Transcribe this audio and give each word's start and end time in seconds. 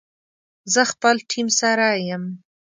زه 0.73 0.81
خپل 0.91 1.15
ټیم 1.29 1.47
سره 1.59 1.87
یم 2.07 2.23